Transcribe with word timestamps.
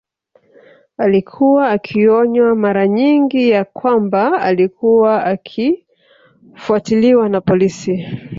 Alikuwa 0.97 1.69
akionywa 1.69 2.55
maranyingi 2.55 3.49
ya 3.49 3.65
kwamba 3.65 4.41
alikuwa 4.41 5.25
akifuatiliwa 5.25 7.29
na 7.29 7.41
polisi 7.41 8.07